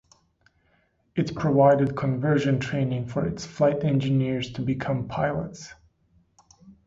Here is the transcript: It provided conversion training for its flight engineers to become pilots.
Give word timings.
It 1.15 1.35
provided 1.35 1.95
conversion 1.95 2.59
training 2.59 3.05
for 3.05 3.23
its 3.27 3.45
flight 3.45 3.83
engineers 3.83 4.51
to 4.53 4.63
become 4.63 5.07
pilots. 5.07 5.75